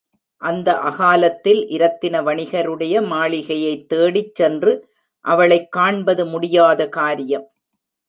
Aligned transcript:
அந்த 0.41 0.77
அகாலத்தில் 0.79 1.67
இரத்தின 1.67 2.21
வணிகருடைய 2.21 3.03
மாளிகையைத் 3.05 3.85
தேடிச் 3.85 4.35
சென்று 4.35 4.73
அவளைக் 5.25 5.71
காண்பது 5.71 6.25
முடியாத 6.25 6.89
காரியம். 6.89 7.47